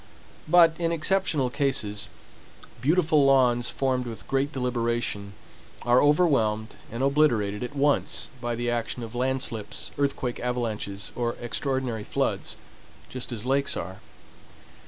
But, 0.47 0.73
in 0.79 0.91
exceptional 0.91 1.51
cases, 1.51 2.09
beautiful 2.81 3.23
lawns 3.23 3.69
formed 3.69 4.07
with 4.07 4.27
great 4.27 4.51
deliberation 4.51 5.33
are 5.83 6.01
overwhelmed 6.01 6.73
and 6.91 7.03
obliterated 7.03 7.61
at 7.61 7.75
once 7.75 8.27
by 8.41 8.55
the 8.55 8.71
action 8.71 9.03
of 9.03 9.13
land 9.13 9.43
slips, 9.43 9.91
earthquake 9.99 10.39
avalanches, 10.39 11.11
or 11.15 11.35
extraordinary 11.39 12.03
floods, 12.03 12.57
just 13.09 13.31
as 13.31 13.45
lakes 13.45 13.77
are. 13.77 13.99